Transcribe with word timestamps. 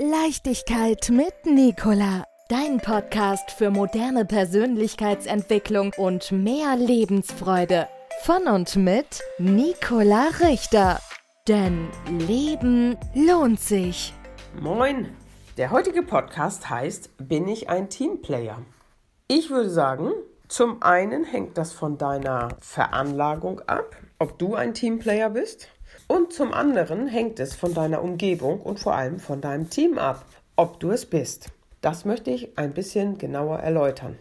Leichtigkeit 0.00 1.10
mit 1.10 1.34
Nicola. 1.44 2.22
Dein 2.48 2.78
Podcast 2.78 3.50
für 3.50 3.70
moderne 3.70 4.24
Persönlichkeitsentwicklung 4.24 5.92
und 5.96 6.30
mehr 6.30 6.76
Lebensfreude. 6.76 7.88
Von 8.22 8.46
und 8.46 8.76
mit 8.76 9.20
Nicola 9.38 10.28
Richter. 10.38 11.00
Denn 11.48 11.88
Leben 12.28 12.96
lohnt 13.12 13.58
sich. 13.58 14.14
Moin! 14.60 15.08
Der 15.56 15.72
heutige 15.72 16.04
Podcast 16.04 16.70
heißt 16.70 17.10
Bin 17.18 17.48
ich 17.48 17.68
ein 17.68 17.90
Teamplayer? 17.90 18.62
Ich 19.26 19.50
würde 19.50 19.70
sagen, 19.70 20.12
zum 20.46 20.80
einen 20.80 21.24
hängt 21.24 21.58
das 21.58 21.72
von 21.72 21.98
deiner 21.98 22.50
Veranlagung 22.60 23.62
ab, 23.66 23.96
ob 24.20 24.38
du 24.38 24.54
ein 24.54 24.74
Teamplayer 24.74 25.30
bist. 25.30 25.68
Und 26.08 26.32
zum 26.32 26.54
anderen 26.54 27.06
hängt 27.06 27.38
es 27.38 27.54
von 27.54 27.74
deiner 27.74 28.02
Umgebung 28.02 28.60
und 28.60 28.80
vor 28.80 28.94
allem 28.94 29.20
von 29.20 29.42
deinem 29.42 29.68
Team 29.68 29.98
ab, 29.98 30.24
ob 30.56 30.80
du 30.80 30.90
es 30.90 31.04
bist. 31.04 31.50
Das 31.82 32.06
möchte 32.06 32.30
ich 32.30 32.56
ein 32.58 32.72
bisschen 32.72 33.18
genauer 33.18 33.58
erläutern. 33.58 34.16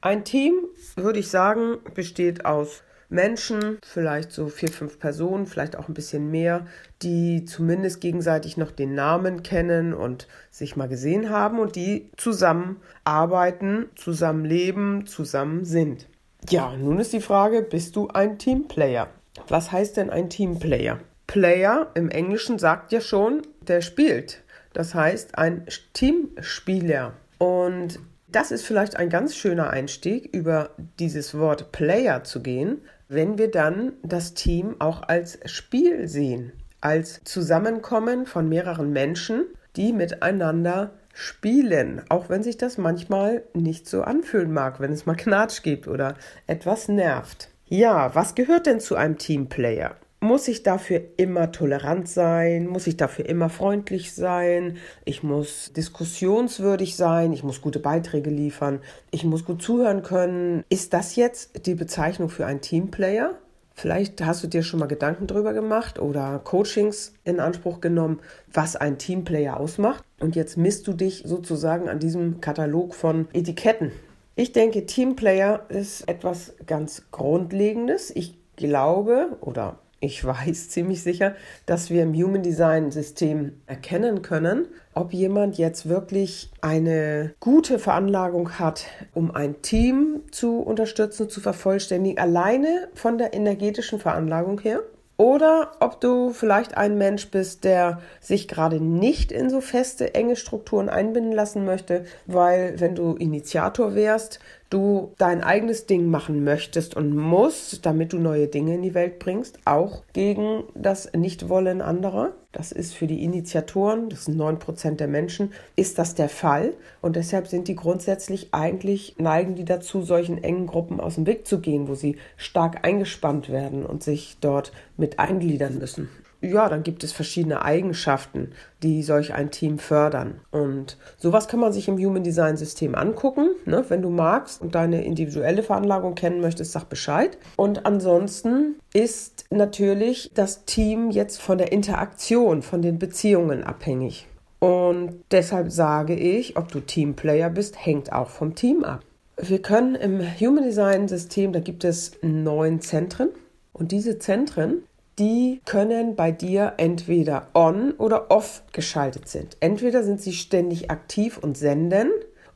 Ein 0.00 0.24
Team, 0.24 0.54
würde 0.94 1.18
ich 1.18 1.28
sagen, 1.28 1.78
besteht 1.94 2.44
aus 2.44 2.84
Menschen, 3.08 3.78
vielleicht 3.84 4.32
so 4.32 4.46
vier, 4.46 4.70
fünf 4.70 4.98
Personen, 4.98 5.46
vielleicht 5.46 5.76
auch 5.76 5.88
ein 5.88 5.94
bisschen 5.94 6.30
mehr, 6.30 6.66
die 7.02 7.44
zumindest 7.44 8.00
gegenseitig 8.00 8.56
noch 8.56 8.70
den 8.70 8.94
Namen 8.94 9.42
kennen 9.42 9.92
und 9.92 10.28
sich 10.50 10.76
mal 10.76 10.88
gesehen 10.88 11.28
haben 11.28 11.58
und 11.58 11.76
die 11.76 12.10
zusammen 12.16 12.80
arbeiten, 13.04 13.90
zusammen 13.96 14.44
leben, 14.44 15.06
zusammen 15.06 15.64
sind. 15.64 16.08
Ja, 16.48 16.74
nun 16.76 17.00
ist 17.00 17.12
die 17.12 17.20
Frage, 17.20 17.62
bist 17.62 17.96
du 17.96 18.08
ein 18.08 18.38
Teamplayer? 18.38 19.08
Was 19.48 19.72
heißt 19.72 19.96
denn 19.96 20.08
ein 20.08 20.30
Teamplayer? 20.30 20.98
Player 21.32 21.90
im 21.94 22.10
Englischen 22.10 22.58
sagt 22.58 22.92
ja 22.92 23.00
schon, 23.00 23.40
der 23.66 23.80
spielt. 23.80 24.42
Das 24.74 24.94
heißt, 24.94 25.38
ein 25.38 25.64
Teamspieler. 25.94 27.14
Und 27.38 27.98
das 28.28 28.50
ist 28.50 28.66
vielleicht 28.66 28.96
ein 28.96 29.08
ganz 29.08 29.34
schöner 29.34 29.70
Einstieg, 29.70 30.28
über 30.34 30.72
dieses 30.98 31.38
Wort 31.38 31.72
Player 31.72 32.22
zu 32.22 32.42
gehen, 32.42 32.82
wenn 33.08 33.38
wir 33.38 33.50
dann 33.50 33.94
das 34.02 34.34
Team 34.34 34.76
auch 34.78 35.04
als 35.04 35.38
Spiel 35.46 36.06
sehen, 36.06 36.52
als 36.82 37.24
Zusammenkommen 37.24 38.26
von 38.26 38.46
mehreren 38.46 38.92
Menschen, 38.92 39.46
die 39.74 39.94
miteinander 39.94 40.90
spielen, 41.14 42.02
auch 42.10 42.28
wenn 42.28 42.42
sich 42.42 42.58
das 42.58 42.76
manchmal 42.76 43.42
nicht 43.54 43.88
so 43.88 44.02
anfühlen 44.02 44.52
mag, 44.52 44.80
wenn 44.80 44.92
es 44.92 45.06
mal 45.06 45.16
Knatsch 45.16 45.62
gibt 45.62 45.88
oder 45.88 46.14
etwas 46.46 46.88
nervt. 46.88 47.48
Ja, 47.68 48.14
was 48.14 48.34
gehört 48.34 48.66
denn 48.66 48.80
zu 48.80 48.96
einem 48.96 49.16
Teamplayer? 49.16 49.96
Muss 50.22 50.46
ich 50.48 50.62
dafür 50.62 51.02
immer 51.16 51.50
tolerant 51.52 52.08
sein? 52.08 52.66
Muss 52.68 52.86
ich 52.86 52.96
dafür 52.96 53.26
immer 53.28 53.48
freundlich 53.48 54.14
sein? 54.14 54.78
Ich 55.04 55.22
muss 55.22 55.72
diskussionswürdig 55.72 56.96
sein? 56.96 57.32
Ich 57.32 57.42
muss 57.42 57.60
gute 57.60 57.80
Beiträge 57.80 58.30
liefern? 58.30 58.80
Ich 59.10 59.24
muss 59.24 59.44
gut 59.44 59.60
zuhören 59.60 60.02
können? 60.02 60.64
Ist 60.68 60.92
das 60.92 61.16
jetzt 61.16 61.66
die 61.66 61.74
Bezeichnung 61.74 62.28
für 62.28 62.46
einen 62.46 62.60
Teamplayer? 62.60 63.34
Vielleicht 63.74 64.24
hast 64.24 64.44
du 64.44 64.48
dir 64.48 64.62
schon 64.62 64.80
mal 64.80 64.86
Gedanken 64.86 65.26
darüber 65.26 65.52
gemacht 65.52 65.98
oder 65.98 66.40
Coachings 66.44 67.14
in 67.24 67.40
Anspruch 67.40 67.80
genommen, 67.80 68.20
was 68.52 68.76
ein 68.76 68.98
Teamplayer 68.98 69.58
ausmacht. 69.58 70.04
Und 70.20 70.36
jetzt 70.36 70.56
misst 70.56 70.86
du 70.86 70.92
dich 70.92 71.24
sozusagen 71.26 71.88
an 71.88 71.98
diesem 71.98 72.40
Katalog 72.40 72.94
von 72.94 73.26
Etiketten. 73.32 73.90
Ich 74.36 74.52
denke, 74.52 74.86
Teamplayer 74.86 75.66
ist 75.68 76.08
etwas 76.08 76.54
ganz 76.66 77.02
Grundlegendes. 77.10 78.10
Ich 78.14 78.38
glaube 78.56 79.36
oder 79.40 79.78
ich 80.02 80.24
weiß 80.24 80.68
ziemlich 80.68 81.02
sicher, 81.02 81.34
dass 81.64 81.88
wir 81.88 82.02
im 82.02 82.12
Human 82.12 82.42
Design 82.42 82.90
System 82.90 83.52
erkennen 83.66 84.20
können, 84.20 84.66
ob 84.94 85.14
jemand 85.14 85.56
jetzt 85.56 85.88
wirklich 85.88 86.50
eine 86.60 87.32
gute 87.40 87.78
Veranlagung 87.78 88.58
hat, 88.58 88.84
um 89.14 89.30
ein 89.30 89.62
Team 89.62 90.20
zu 90.30 90.58
unterstützen, 90.60 91.30
zu 91.30 91.40
vervollständigen, 91.40 92.18
alleine 92.18 92.88
von 92.94 93.16
der 93.16 93.32
energetischen 93.32 93.98
Veranlagung 93.98 94.60
her. 94.60 94.80
Oder 95.18 95.72
ob 95.78 96.00
du 96.00 96.30
vielleicht 96.30 96.76
ein 96.76 96.98
Mensch 96.98 97.30
bist, 97.30 97.62
der 97.62 98.00
sich 98.20 98.48
gerade 98.48 98.80
nicht 98.80 99.30
in 99.30 99.50
so 99.50 99.60
feste, 99.60 100.14
enge 100.14 100.34
Strukturen 100.34 100.88
einbinden 100.88 101.32
lassen 101.32 101.64
möchte, 101.64 102.06
weil 102.26 102.80
wenn 102.80 102.96
du 102.96 103.14
Initiator 103.14 103.94
wärst, 103.94 104.40
du 104.72 105.12
dein 105.18 105.42
eigenes 105.42 105.86
Ding 105.86 106.06
machen 106.06 106.44
möchtest 106.44 106.96
und 106.96 107.14
musst, 107.16 107.84
damit 107.84 108.12
du 108.12 108.18
neue 108.18 108.48
Dinge 108.48 108.74
in 108.74 108.82
die 108.82 108.94
Welt 108.94 109.18
bringst, 109.18 109.58
auch 109.64 110.02
gegen 110.12 110.64
das 110.74 111.12
Nichtwollen 111.12 111.80
anderer. 111.80 112.32
Das 112.52 112.72
ist 112.72 112.94
für 112.94 113.06
die 113.06 113.24
Initiatoren, 113.24 114.08
das 114.08 114.26
sind 114.26 114.38
9% 114.38 114.96
der 114.96 115.08
Menschen, 115.08 115.52
ist 115.74 115.98
das 115.98 116.14
der 116.14 116.28
Fall. 116.28 116.74
Und 117.00 117.16
deshalb 117.16 117.48
sind 117.48 117.68
die 117.68 117.76
grundsätzlich 117.76 118.48
eigentlich, 118.52 119.16
neigen 119.18 119.54
die 119.54 119.64
dazu, 119.64 120.02
solchen 120.02 120.42
engen 120.42 120.66
Gruppen 120.66 121.00
aus 121.00 121.14
dem 121.14 121.26
Weg 121.26 121.46
zu 121.46 121.60
gehen, 121.60 121.88
wo 121.88 121.94
sie 121.94 122.16
stark 122.36 122.84
eingespannt 122.84 123.48
werden 123.48 123.86
und 123.86 124.02
sich 124.02 124.36
dort 124.40 124.72
mit 124.96 125.18
eingliedern 125.18 125.78
müssen 125.78 126.08
ja, 126.42 126.68
dann 126.68 126.82
gibt 126.82 127.04
es 127.04 127.12
verschiedene 127.12 127.62
Eigenschaften, 127.62 128.50
die 128.82 129.02
solch 129.02 129.32
ein 129.32 129.50
Team 129.50 129.78
fördern. 129.78 130.40
Und 130.50 130.98
sowas 131.16 131.46
kann 131.46 131.60
man 131.60 131.72
sich 131.72 131.88
im 131.88 131.98
Human 131.98 132.24
Design 132.24 132.56
System 132.56 132.94
angucken. 132.94 133.50
Ne? 133.64 133.84
Wenn 133.88 134.02
du 134.02 134.10
magst 134.10 134.60
und 134.60 134.74
deine 134.74 135.04
individuelle 135.04 135.62
Veranlagung 135.62 136.16
kennen 136.16 136.40
möchtest, 136.40 136.72
sag 136.72 136.88
Bescheid. 136.88 137.38
Und 137.56 137.86
ansonsten 137.86 138.76
ist 138.92 139.44
natürlich 139.50 140.32
das 140.34 140.64
Team 140.64 141.10
jetzt 141.10 141.40
von 141.40 141.58
der 141.58 141.70
Interaktion, 141.70 142.62
von 142.62 142.82
den 142.82 142.98
Beziehungen 142.98 143.62
abhängig. 143.62 144.26
Und 144.58 145.24
deshalb 145.30 145.70
sage 145.70 146.14
ich, 146.14 146.56
ob 146.56 146.70
du 146.70 146.80
Teamplayer 146.80 147.50
bist, 147.50 147.84
hängt 147.84 148.12
auch 148.12 148.28
vom 148.28 148.54
Team 148.54 148.84
ab. 148.84 149.00
Wir 149.40 149.62
können 149.62 149.94
im 149.94 150.20
Human 150.20 150.64
Design 150.64 151.08
System, 151.08 151.52
da 151.52 151.60
gibt 151.60 151.84
es 151.84 152.12
neun 152.22 152.80
Zentren. 152.80 153.30
Und 153.72 153.90
diese 153.90 154.18
Zentren, 154.18 154.82
die 155.18 155.60
können 155.64 156.16
bei 156.16 156.32
dir 156.32 156.74
entweder 156.78 157.48
on 157.54 157.92
oder 157.92 158.30
off 158.30 158.62
geschaltet 158.72 159.28
sind. 159.28 159.56
Entweder 159.60 160.02
sind 160.02 160.20
sie 160.20 160.32
ständig 160.32 160.90
aktiv 160.90 161.38
und 161.38 161.56
senden 161.56 162.10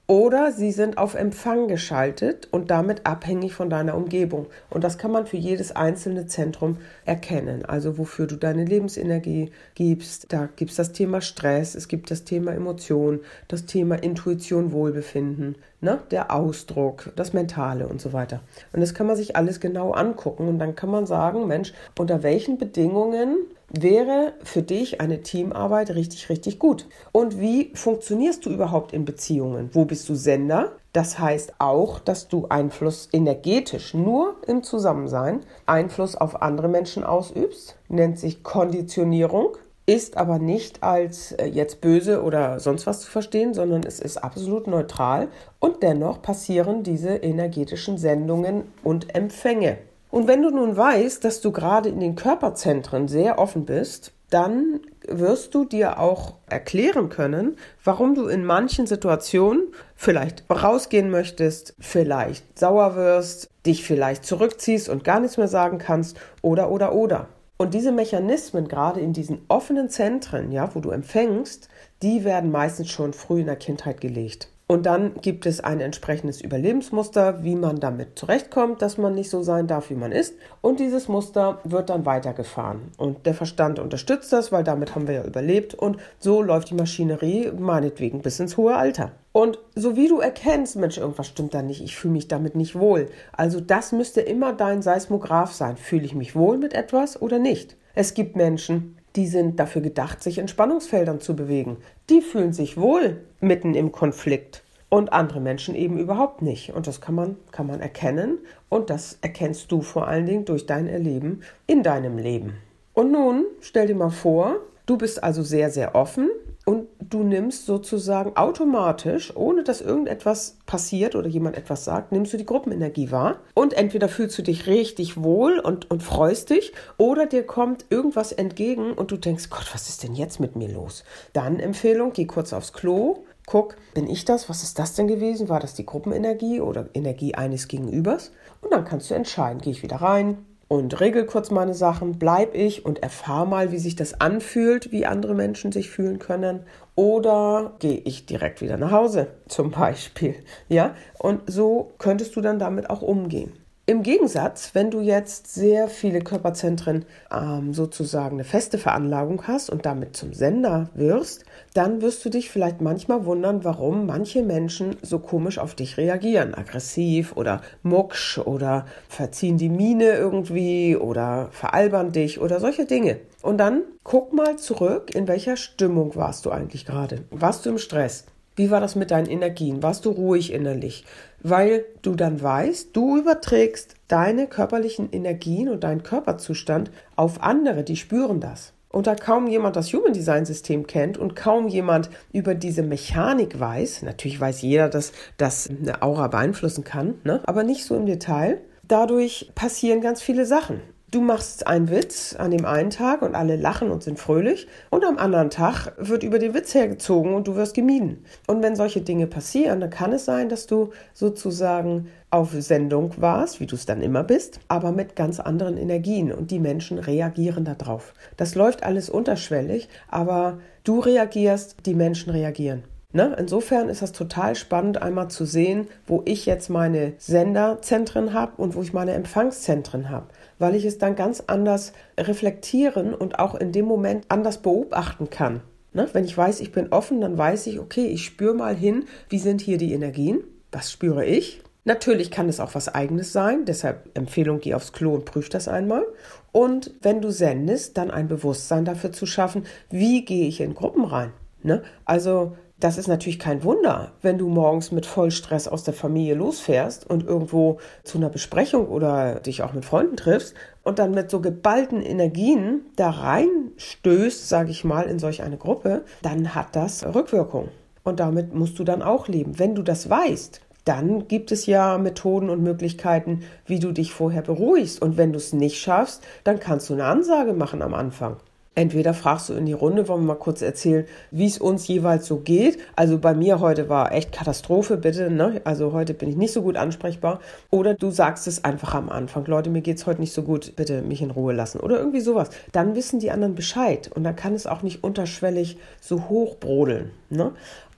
oder 0.09 0.53
sie 0.53 0.71
sind 0.71 0.99
auf 0.99 1.15
Empfang 1.15 1.67
geschaltet 1.67 2.47
und 2.53 2.71
damit 2.71 3.07
abhängig 3.07 3.55
von 3.55 3.69
deiner 3.69 3.97
Umgebung. 3.97 4.47
Und 4.71 4.85
das 4.85 4.99
kann 4.99 5.11
man 5.11 5.27
für 5.27 5.37
jedes 5.37 5.75
einzelne 5.75 6.27
Zentrum 6.27 6.77
erkennen. 7.05 7.65
Also 7.65 7.99
wofür 7.99 8.29
du 8.29 8.37
deine 8.37 8.65
Lebensenergie 8.65 9.51
gibst. 9.75 10.33
Da 10.33 10.49
gibt 10.55 10.71
es 10.71 10.77
das 10.77 10.93
Thema 10.93 11.21
Stress, 11.21 11.75
es 11.75 11.89
gibt 11.89 12.13
das 12.13 12.23
Thema 12.23 12.53
Emotion, 12.53 13.21
das 13.49 13.67
Thema 13.67 13.97
Intuition, 13.97 14.71
Wohlbefinden, 14.71 15.57
ne? 15.81 15.99
der 16.13 16.33
Ausdruck, 16.33 17.13
das 17.17 17.33
Mentale 17.33 17.89
und 17.89 18.01
so 18.01 18.13
weiter. 18.13 18.43
Und 18.73 18.81
das 18.81 18.95
kann 18.95 19.09
man 19.09 19.17
sich 19.17 19.35
alles 19.35 19.59
genau 19.59 19.91
angucken 19.91 20.47
und 20.47 20.61
dann 20.61 20.77
kann 20.77 20.91
man 20.91 21.07
sagen, 21.07 21.49
Mensch, 21.49 21.73
unter 21.99 22.23
welchen 22.23 22.59
Bedingungen 22.59 23.39
wäre 23.83 24.35
für 24.43 24.63
dich 24.63 25.01
eine 25.01 25.23
Teamarbeit 25.23 25.95
richtig, 25.95 26.29
richtig 26.29 26.59
gut. 26.59 26.87
Und 27.13 27.41
wie 27.41 27.73
funktionierst 27.75 28.45
du 28.47 28.51
überhaupt 28.51 28.93
in 28.93 29.05
Beziehungen? 29.05 29.71
Wo 29.73 29.85
bist 29.85 30.09
du 30.09 30.15
Sender? 30.15 30.73
Das 30.93 31.19
heißt 31.19 31.55
auch, 31.59 31.99
dass 31.99 32.29
du 32.29 32.47
Einfluss 32.49 33.09
energetisch 33.13 33.93
nur 33.93 34.37
im 34.47 34.63
Zusammensein 34.63 35.41
Einfluss 35.67 36.17
auf 36.17 36.41
andere 36.43 36.69
Menschen 36.69 37.05
ausübst, 37.05 37.77
nennt 37.89 38.19
sich 38.19 38.43
Konditionierung, 38.43 39.57
ist 39.87 40.17
aber 40.17 40.39
nicht 40.39 40.83
als 40.83 41.33
äh, 41.33 41.47
jetzt 41.47 41.81
böse 41.81 42.23
oder 42.23 42.59
sonst 42.61 42.87
was 42.87 43.01
zu 43.01 43.11
verstehen, 43.11 43.55
sondern 43.55 43.83
es 43.85 44.01
ist 44.01 44.17
absolut 44.17 44.67
neutral 44.67 45.29
und 45.61 45.83
dennoch 45.83 46.23
passieren 46.23 46.83
diese 46.83 47.17
energetischen 47.17 47.99
Sendungen 47.99 48.65
und 48.83 49.15
Empfänge. 49.15 49.79
Und 50.17 50.29
wenn 50.29 50.41
du 50.41 50.49
nun 50.49 50.79
weißt, 50.79 51.23
dass 51.27 51.43
du 51.43 51.53
gerade 51.53 51.91
in 51.91 52.01
den 52.01 52.17
Körperzentren 52.17 53.07
sehr 53.07 53.39
offen 53.39 53.67
bist, 53.67 54.13
dann 54.31 54.81
wirst 55.07 55.55
du 55.55 55.67
dir 55.67 56.01
auch 56.01 56.37
erklären 56.49 57.11
können, 57.11 57.59
warum 57.85 58.15
du 58.15 58.27
in 58.27 58.43
manchen 58.43 58.87
Situationen 58.87 59.65
vielleicht 59.95 60.45
rausgehen 60.49 61.11
möchtest, 61.11 61.75
vielleicht 61.79 62.59
sauer 62.59 62.97
wirst, 62.97 63.51
dich 63.67 63.85
vielleicht 63.85 64.25
zurückziehst 64.25 64.89
und 64.89 65.05
gar 65.05 65.21
nichts 65.21 65.37
mehr 65.37 65.49
sagen 65.49 65.77
kannst 65.77 66.17
oder 66.41 66.71
oder 66.71 66.95
oder. 66.95 67.29
Und 67.59 67.75
diese 67.75 67.93
Mechanismen 67.93 68.69
gerade 68.69 69.01
in 69.01 69.13
diesen 69.13 69.43
offenen 69.49 69.91
Zentren, 69.91 70.51
ja, 70.51 70.75
wo 70.75 70.81
du 70.81 70.93
empfängst, 70.93 71.69
die 72.03 72.25
werden 72.25 72.51
meistens 72.51 72.89
schon 72.89 73.13
früh 73.13 73.41
in 73.41 73.47
der 73.49 73.57
Kindheit 73.57 74.01
gelegt. 74.01 74.49
Und 74.69 74.85
dann 74.85 75.15
gibt 75.23 75.47
es 75.47 75.61
ein 75.61 75.81
entsprechendes 75.81 76.41
Überlebensmuster, 76.41 77.45
wie 77.45 77.55
man 77.55 77.79
damit 77.79 78.19
zurechtkommt, 78.19 78.83
dass 78.83 78.99
man 78.99 79.15
nicht 79.15 79.31
so 79.31 79.45
sein 79.45 79.69
darf, 79.69 79.91
wie 79.91 79.95
man 79.95 80.11
ist. 80.11 80.35
Und 80.61 80.81
dieses 80.81 81.07
Muster 81.07 81.61
wird 81.63 81.89
dann 81.89 82.05
weitergefahren. 82.05 82.91
Und 82.97 83.27
der 83.27 83.35
Verstand 83.35 83.79
unterstützt 83.79 84.33
das, 84.33 84.51
weil 84.51 84.65
damit 84.65 84.97
haben 84.97 85.07
wir 85.07 85.15
ja 85.15 85.25
überlebt. 85.25 85.75
Und 85.75 85.99
so 86.19 86.43
läuft 86.43 86.71
die 86.71 86.75
Maschinerie 86.75 87.53
meinetwegen 87.57 88.23
bis 88.23 88.41
ins 88.41 88.57
hohe 88.57 88.75
Alter. 88.75 89.13
Und 89.31 89.61
so 89.77 89.95
wie 89.95 90.09
du 90.09 90.19
erkennst, 90.19 90.75
Mensch, 90.75 90.99
irgendwas 90.99 91.29
stimmt 91.29 91.55
da 91.55 91.63
nicht, 91.63 91.85
ich 91.85 91.95
fühle 91.95 92.15
mich 92.15 92.27
damit 92.27 92.57
nicht 92.57 92.75
wohl. 92.75 93.09
Also 93.33 93.61
das 93.61 93.93
müsste 93.93 94.21
immer 94.21 94.53
dein 94.53 94.83
Seismograph 94.83 95.53
sein. 95.53 95.77
Fühle 95.77 96.07
ich 96.07 96.15
mich 96.15 96.35
wohl 96.35 96.59
mit 96.59 96.75
etwas 96.75 97.23
oder 97.23 97.39
nicht? 97.39 97.77
Es 97.95 98.15
gibt 98.15 98.35
Menschen, 98.35 98.96
die 99.17 99.27
sind 99.27 99.59
dafür 99.59 99.83
gedacht, 99.83 100.23
sich 100.23 100.39
in 100.39 100.49
Spannungsfeldern 100.49 101.21
zu 101.21 101.35
bewegen. 101.35 101.79
Die 102.11 102.21
fühlen 102.21 102.53
sich 102.53 102.77
wohl 102.77 103.25
mitten 103.41 103.75
im 103.75 103.91
Konflikt 103.91 104.63
und 104.89 105.13
andere 105.13 105.41
Menschen 105.41 105.75
eben 105.75 105.99
überhaupt 105.99 106.43
nicht. 106.43 106.75
Und 106.75 106.87
das 106.87 107.01
kann 107.01 107.15
man, 107.15 107.37
kann 107.51 107.67
man 107.67 107.81
erkennen 107.81 108.39
und 108.69 108.91
das 108.91 109.19
erkennst 109.23 109.73
du 109.73 109.83
vor 109.83 110.07
allen 110.07 110.27
Dingen 110.27 110.45
durch 110.45 110.67
dein 110.67 110.87
Erleben 110.87 111.43
in 111.67 111.83
deinem 111.83 112.19
Leben. 112.19 112.55
Und 112.93 113.11
nun 113.11 113.47
stell 113.61 113.87
dir 113.87 113.97
mal 113.97 114.11
vor, 114.11 114.57
du 114.87 114.97
bist 114.97 115.23
also 115.23 115.43
sehr, 115.43 115.71
sehr 115.71 115.95
offen 115.95 116.29
und 116.69 116.89
du 116.99 117.23
nimmst 117.23 117.65
sozusagen 117.65 118.37
automatisch, 118.37 119.35
ohne 119.37 119.63
dass 119.63 119.81
irgendetwas 119.81 120.59
passiert 120.67 121.15
oder 121.15 121.29
jemand 121.29 121.57
etwas 121.57 121.85
sagt, 121.85 122.11
nimmst 122.11 122.33
du 122.33 122.37
die 122.37 122.45
Gruppenenergie 122.45 123.13
wahr 123.13 123.39
und 123.55 123.73
entweder 123.73 124.09
fühlst 124.09 124.37
du 124.37 124.43
dich 124.43 124.67
richtig 124.67 125.23
wohl 125.23 125.61
und, 125.61 125.89
und 125.93 126.03
freust 126.03 126.51
dich 126.51 126.73
oder 126.99 127.27
dir 127.27 127.47
kommt 127.47 127.87
irgendwas 127.89 128.33
entgegen 128.33 128.93
und 128.93 129.13
du 129.13 129.17
denkst, 129.17 129.49
Gott, 129.49 129.71
was 129.73 129.89
ist 129.89 130.03
denn 130.03 130.17
jetzt 130.17 130.41
mit 130.41 130.57
mir 130.57 130.69
los? 130.69 131.05
Dann 131.33 131.61
Empfehlung, 131.61 132.13
geh 132.13 132.27
kurz 132.27 132.53
aufs 132.53 132.73
Klo, 132.73 133.25
guck, 133.47 133.77
bin 133.95 134.11
ich 134.11 134.25
das? 134.25 134.49
Was 134.49 134.65
ist 134.65 134.81
das 134.81 134.95
denn 134.95 135.07
gewesen? 135.07 135.49
War 135.49 135.61
das 135.61 135.75
die 135.75 135.87
Gruppenenergie 135.87 136.61
oder 136.61 136.89
Energie 136.95 137.37
eines 137.37 137.69
Gegenübers? 137.69 138.33
Und 138.61 138.73
dann 138.73 138.85
kannst 138.85 139.09
du 139.09 139.15
entscheiden, 139.15 139.61
gehe 139.61 139.73
ich 139.73 139.85
wieder 139.85 139.97
rein, 139.97 140.45
und 140.69 141.01
regel 141.01 141.27
kurz 141.27 141.51
meine 141.51 141.75
Sachen, 141.75 142.19
bleib 142.19 142.55
ich 142.55 142.85
und 142.85 143.03
erfahr 143.03 143.47
mal, 143.47 143.71
wie 143.71 143.79
sich 143.79 143.95
das 143.95 144.21
anfühlt, 144.21 144.91
wie 144.91 145.07
andere 145.07 145.35
Menschen 145.35 145.71
sich 145.71 145.91
fühlen 145.91 146.19
können. 146.19 146.61
Oder 146.97 147.75
gehe 147.79 147.99
ich 147.99 148.27
direkt 148.27 148.61
wieder 148.63 148.77
nach 148.77 148.91
Hause, 148.91 149.29
zum 149.49 149.71
Beispiel. 149.71 150.35
Ja, 150.69 150.95
und 151.19 151.43
so 151.47 151.93
könntest 151.99 152.35
du 152.37 152.41
dann 152.41 152.59
damit 152.59 152.91
auch 152.91 153.03
umgehen. 153.03 153.53
Im 153.89 154.03
Gegensatz, 154.03 154.71
wenn 154.73 154.91
du 154.91 155.01
jetzt 155.01 155.55
sehr 155.55 155.87
viele 155.87 156.19
Körperzentren 156.19 157.05
ähm, 157.33 157.73
sozusagen 157.73 158.35
eine 158.35 158.43
feste 158.43 158.79
Veranlagung 158.79 159.47
hast 159.47 159.71
und 159.71 159.87
damit 159.87 160.17
zum 160.17 160.35
Sender 160.35 160.91
wirst, 160.95 161.45
dann 161.73 162.03
wirst 162.03 162.25
du 162.25 162.29
dich 162.29 162.51
vielleicht 162.51 162.81
manchmal 162.81 163.27
wundern, 163.27 163.63
warum 163.63 164.07
manche 164.07 164.43
Menschen 164.43 164.97
so 165.03 165.21
komisch 165.21 165.59
auf 165.59 165.77
dich 165.77 165.99
reagieren. 165.99 166.53
Aggressiv 166.53 167.37
oder 167.37 167.63
mucksch 167.85 168.39
oder 168.39 168.87
verziehen 169.09 169.57
die 169.57 169.69
Miene 169.69 170.15
irgendwie 170.15 170.97
oder 170.97 171.51
veralbern 171.53 172.11
dich 172.11 172.41
oder 172.41 172.59
solche 172.59 172.87
Dinge. 172.87 173.21
Und 173.41 173.59
dann 173.59 173.83
guck 174.03 174.33
mal 174.33 174.57
zurück, 174.57 175.15
in 175.15 175.29
welcher 175.29 175.57
Stimmung 175.57 176.17
warst 176.17 176.45
du 176.45 176.51
eigentlich 176.51 176.87
gerade? 176.87 177.23
Warst 177.31 177.65
du 177.65 177.71
im 177.71 177.79
Stress? 177.79 178.25
Wie 178.57 178.71
war 178.71 178.81
das 178.81 178.97
mit 178.97 179.11
deinen 179.11 179.29
Energien? 179.29 179.83
Warst 179.83 180.07
du 180.07 180.11
ruhig 180.11 180.51
innerlich? 180.51 181.05
Weil 181.43 181.85
du 182.03 182.15
dann 182.15 182.43
weißt, 182.43 182.97
du 182.97 183.19
überträgst 183.19 183.95
deine 184.09 184.47
körperlichen 184.47 185.11
Energien 185.13 185.69
und 185.69 185.85
deinen 185.85 186.03
Körperzustand 186.03 186.91
auf 187.15 187.43
andere, 187.43 187.85
die 187.85 187.97
spüren 187.97 188.41
das. 188.41 188.73
Und 188.89 189.07
da 189.07 189.15
kaum 189.15 189.47
jemand 189.47 189.77
das 189.77 189.93
Human 189.93 190.15
Design 190.15 190.47
System 190.47 190.87
kennt 190.87 191.19
und 191.19 191.37
kaum 191.37 191.69
jemand 191.69 192.09
über 192.33 192.55
diese 192.55 192.83
Mechanik 192.83 193.61
weiß, 193.61 194.03
natürlich 194.03 194.41
weiß 194.41 194.63
jeder, 194.63 194.89
dass 194.89 195.13
das 195.37 195.69
eine 195.69 196.01
Aura 196.03 196.29
beeinflussen 196.29 196.83
kann, 196.83 197.15
ne? 197.23 197.43
aber 197.45 197.63
nicht 197.63 197.85
so 197.85 197.95
im 197.95 198.07
Detail. 198.07 198.63
Dadurch 198.89 199.51
passieren 199.55 200.01
ganz 200.01 200.23
viele 200.23 200.47
Sachen. 200.47 200.81
Du 201.13 201.21
machst 201.21 201.69
einen 201.69 201.89
Witz 201.89 202.35
an 202.37 202.51
dem 202.51 202.65
einen 202.65 202.91
Tag 202.91 203.23
und 203.23 203.37
alle 203.37 203.55
lachen 203.55 203.93
und 203.93 204.03
sind 204.03 204.19
fröhlich 204.19 204.67
und 204.91 205.05
am 205.05 205.19
anderen 205.19 205.51
Tag 205.51 205.93
wird 205.99 206.25
über 206.25 206.41
den 206.41 206.53
Witz 206.53 206.75
hergezogen 206.75 207.33
und 207.33 207.47
du 207.47 207.55
wirst 207.55 207.75
gemieden. 207.75 208.25
Und 208.49 208.61
wenn 208.61 208.75
solche 208.75 209.03
Dinge 209.03 209.29
passieren, 209.29 209.79
dann 209.79 209.91
kann 209.91 210.13
es 210.13 210.25
sein, 210.25 210.49
dass 210.49 210.67
du 210.67 210.91
sozusagen 211.15 212.09
auf 212.31 212.51
Sendung 212.59 213.13
warst, 213.19 213.61
wie 213.61 213.67
du 213.67 213.77
es 213.77 213.87
dann 213.87 214.03
immer 214.03 214.25
bist, 214.25 214.59
aber 214.67 214.91
mit 214.91 215.15
ganz 215.15 215.39
anderen 215.39 215.77
Energien 215.77 216.33
und 216.33 216.51
die 216.51 216.59
Menschen 216.59 216.99
reagieren 216.99 217.65
darauf. 217.65 218.13
Das 218.37 218.57
läuft 218.57 218.83
alles 218.83 219.09
unterschwellig, 219.09 219.89
aber 220.09 220.59
du 220.83 220.99
reagierst, 220.99 221.87
die 221.87 221.95
Menschen 221.95 222.31
reagieren. 222.31 222.83
Ne? 223.13 223.35
Insofern 223.39 223.89
ist 223.89 224.03
das 224.03 224.11
total 224.11 224.57
spannend, 224.57 225.01
einmal 225.01 225.29
zu 225.29 225.45
sehen, 225.45 225.87
wo 226.07 226.23
ich 226.25 226.47
jetzt 226.47 226.69
meine 226.69 227.13
Senderzentren 227.19 228.35
habe 228.35 228.61
und 228.61 228.75
wo 228.75 228.83
ich 228.83 228.93
meine 228.93 229.13
Empfangszentren 229.13 230.11
habe 230.11 230.27
weil 230.59 230.75
ich 230.75 230.85
es 230.85 230.99
dann 230.99 231.17
ganz 231.17 231.45
anders 231.47 231.93
reflektieren 232.19 233.15
und 233.15 233.39
auch 233.39 233.55
in 233.55 233.73
dem 233.73 233.85
Moment 233.85 234.25
anders 234.29 234.59
beobachten 234.59 235.31
kann. 235.31 235.61
Ne? 235.93 236.09
Wenn 236.13 236.25
ich 236.25 236.37
weiß, 236.37 236.61
ich 236.61 236.73
bin 236.73 236.93
offen, 236.93 237.21
dann 237.21 237.39
weiß 237.39 237.67
ich, 237.69 237.81
okay, 237.81 238.07
ich 238.07 238.25
spüre 238.25 238.55
mal 238.55 238.77
hin, 238.77 239.05
wie 239.29 239.39
sind 239.39 239.61
hier 239.61 239.79
die 239.79 239.93
Energien, 239.93 240.45
was 240.71 240.93
spüre 240.93 241.25
ich. 241.25 241.63
Natürlich 241.85 242.31
kann 242.33 242.49
es 242.49 242.59
auch 242.59 242.75
was 242.75 242.93
eigenes 242.93 243.33
sein, 243.33 243.65
deshalb 243.65 244.11
Empfehlung, 244.15 244.61
geh 244.61 244.75
aufs 244.75 244.93
Klo 244.93 245.15
und 245.15 245.25
prüf 245.25 245.49
das 245.49 245.69
einmal. 245.69 246.05
Und 246.51 246.91
wenn 247.01 247.21
du 247.21 247.31
sendest, 247.31 247.97
dann 247.97 248.11
ein 248.11 248.29
Bewusstsein 248.29 248.85
dafür 248.85 249.13
zu 249.13 249.25
schaffen, 249.25 249.65
wie 249.89 250.25
gehe 250.25 250.49
ich 250.49 250.61
in 250.61 250.75
Gruppen 250.75 251.05
rein. 251.05 251.33
Ne? 251.63 251.83
Also 252.05 252.57
das 252.79 252.99
ist 252.99 253.09
natürlich 253.09 253.39
kein 253.39 253.65
Wunder, 253.65 254.13
wenn 254.21 254.37
du 254.37 254.49
morgens 254.49 254.93
mit 254.93 255.07
Vollstress 255.07 255.67
aus 255.67 255.85
der 255.85 255.95
Familie 255.95 256.35
losfährst 256.35 257.09
und 257.09 257.25
irgendwo 257.25 257.79
zu 258.05 258.19
einer 258.19 258.29
Besprechung 258.29 258.89
oder 258.89 259.37
dich 259.37 259.63
auch 259.63 259.73
mit 259.73 259.87
Freunden 259.87 260.17
triffst 260.17 260.55
und 260.83 260.99
dann 260.99 261.13
mit 261.13 261.31
so 261.31 261.41
geballten 261.41 262.03
Energien 262.03 262.83
da 262.97 263.11
reinstößt, 263.11 264.49
sage 264.49 264.71
ich 264.71 264.85
mal, 264.85 265.05
in 265.05 265.19
solch 265.19 265.43
eine 265.43 265.57
Gruppe, 265.57 266.05
dann 266.21 266.55
hat 266.55 266.77
das 266.77 267.07
Rückwirkung. 267.15 267.69
Und 268.05 268.21
damit 268.21 268.55
musst 268.55 268.79
du 268.79 268.85
dann 268.85 269.03
auch 269.03 269.27
leben. 269.27 269.59
Wenn 269.59 269.75
du 269.75 269.83
das 269.83 270.11
weißt, 270.11 270.61
dann 270.85 271.27
gibt 271.27 271.51
es 271.53 271.67
ja 271.67 271.99
Methoden 271.99 272.51
und 272.51 272.63
Möglichkeiten, 272.63 273.41
wie 273.65 273.81
du 273.81 273.91
dich 273.91 274.13
vorher 274.13 274.43
beruhigst. 274.43 275.03
Und 275.03 275.17
wenn 275.17 275.33
du 275.33 275.39
es 275.39 275.53
nicht 275.53 275.81
schaffst, 275.81 276.23
dann 276.45 276.61
kannst 276.61 276.91
du 276.91 276.95
eine 276.95 277.07
Ansage 277.07 277.55
machen 277.55 277.83
am 277.83 277.95
Anfang. 277.95 278.37
Entweder 278.79 279.15
fragst 279.15 279.49
du 279.49 279.55
in 279.55 279.65
die 279.65 279.73
Runde, 279.73 280.07
wollen 280.07 280.21
wir 280.21 280.35
mal 280.35 280.39
kurz 280.39 280.61
erzählen, 280.61 281.07
wie 281.31 281.47
es 281.47 281.57
uns 281.57 281.89
jeweils 281.89 282.27
so 282.27 282.37
geht. 282.37 282.79
Also 282.95 283.17
bei 283.17 283.33
mir 283.33 283.59
heute 283.59 283.89
war 283.89 284.13
echt 284.13 284.33
Katastrophe, 284.33 284.99
bitte. 284.99 285.31
Ne? 285.31 285.63
Also 285.65 285.95
heute 285.95 286.13
bin 286.13 286.29
ich 286.29 286.37
nicht 286.37 286.53
so 286.53 286.61
gut 286.61 286.77
ansprechbar. 286.77 287.41
Oder 287.71 287.95
du 287.95 288.11
sagst 288.11 288.47
es 288.47 288.65
einfach 288.65 288.95
am 288.95 289.09
Anfang, 289.09 289.47
Leute, 289.47 289.71
mir 289.71 289.81
geht 289.81 289.97
es 289.97 290.07
heute 290.07 290.21
nicht 290.21 290.35
so 290.35 290.43
gut, 290.43 290.77
bitte 290.77 291.01
mich 291.01 291.23
in 291.23 291.31
Ruhe 291.31 291.55
lassen. 291.55 291.81
Oder 291.81 291.97
irgendwie 291.97 292.21
sowas. 292.21 292.51
Dann 292.73 292.95
wissen 292.95 293.19
die 293.19 293.31
anderen 293.31 293.55
Bescheid. 293.55 294.11
Und 294.15 294.25
dann 294.25 294.37
kann 294.37 294.53
es 294.53 294.67
auch 294.67 294.83
nicht 294.83 295.03
unterschwellig 295.03 295.79
so 296.03 296.29
hoch 296.29 296.57
brodeln. 296.57 297.13
Ne? 297.31 297.53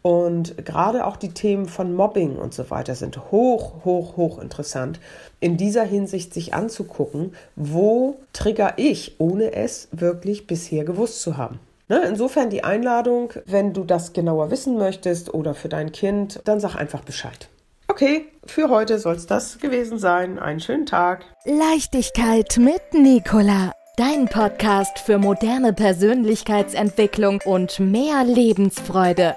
Und 0.08 0.64
gerade 0.64 1.05
auch 1.05 1.19
die 1.19 1.34
Themen 1.34 1.66
von 1.66 1.93
Mobbing 1.93 2.37
und 2.37 2.55
so 2.55 2.70
weiter 2.70 2.94
sind 2.94 3.31
hoch, 3.31 3.84
hoch, 3.84 4.16
hoch 4.16 4.38
interessant. 4.38 5.00
In 5.38 5.58
dieser 5.58 5.84
Hinsicht 5.84 6.32
sich 6.32 6.55
anzugucken, 6.55 7.34
wo 7.56 8.16
trigger 8.32 8.72
ich, 8.78 9.16
ohne 9.19 9.52
es 9.52 9.88
wirklich 9.93 10.46
bisher 10.46 10.87
gewusst 10.87 11.20
zu 11.20 11.37
haben. 11.37 11.60
Ne, 11.88 12.00
insofern 12.08 12.49
die 12.49 12.64
Einladung, 12.64 13.34
wenn 13.44 13.75
du 13.75 13.84
das 13.84 14.14
genauer 14.14 14.50
wissen 14.50 14.78
möchtest 14.78 15.34
oder 15.34 15.52
für 15.52 15.69
dein 15.69 15.92
Kind, 15.92 16.40
dann 16.47 16.59
sag 16.59 16.75
einfach 16.75 17.02
Bescheid. 17.02 17.50
Okay, 17.88 18.28
für 18.47 18.71
heute 18.71 18.99
soll 18.99 19.16
es 19.16 19.26
das 19.26 19.59
gewesen 19.59 19.99
sein. 19.99 20.38
Einen 20.38 20.61
schönen 20.61 20.87
Tag. 20.87 21.26
Leichtigkeit 21.44 22.56
mit 22.56 22.94
Nicola. 22.94 23.73
Dein 23.99 24.25
Podcast 24.25 25.00
für 25.00 25.18
moderne 25.18 25.75
Persönlichkeitsentwicklung 25.75 27.42
und 27.44 27.78
mehr 27.78 28.25
Lebensfreude. 28.25 29.37